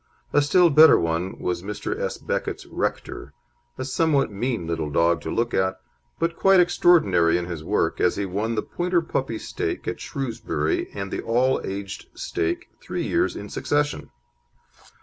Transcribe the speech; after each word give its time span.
A 0.33 0.41
still 0.41 0.71
better 0.71 0.99
one 0.99 1.37
was 1.37 1.61
Mr. 1.61 1.95
S. 1.95 2.17
Becket's 2.17 2.65
Rector, 2.65 3.33
a 3.77 3.85
somewhat 3.85 4.31
mean 4.31 4.65
little 4.65 4.89
dog 4.89 5.21
to 5.21 5.29
look 5.29 5.53
at, 5.53 5.79
but 6.17 6.35
quite 6.35 6.59
extraordinary 6.59 7.37
in 7.37 7.45
his 7.45 7.63
work, 7.63 8.01
as 8.01 8.15
he 8.15 8.25
won 8.25 8.55
the 8.55 8.63
Pointer 8.63 9.03
Puppy 9.03 9.37
Stake 9.37 9.87
at 9.87 10.01
Shrewsbury 10.01 10.89
and 10.95 11.11
the 11.11 11.21
All 11.21 11.61
Aged 11.63 12.07
Stake 12.15 12.67
three 12.81 13.03
years 13.07 13.35
in 13.35 13.47
succession. 13.47 14.09